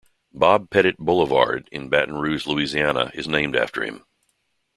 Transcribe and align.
"Bob 0.33 0.71
Pettit 0.71 0.97
Boulevard" 0.97 1.69
in 1.71 1.87
Baton 1.87 2.15
Rouge, 2.15 2.47
Louisiana 2.47 3.11
is 3.13 3.27
named 3.27 3.55
after 3.55 3.83
him. 3.83 4.03